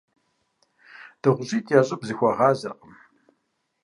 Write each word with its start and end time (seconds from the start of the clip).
ДыгъужьитӀ 1.21 1.71
я 1.77 1.81
щӀыб 1.87 2.01
зэхуагъазэркъым. 2.07 2.93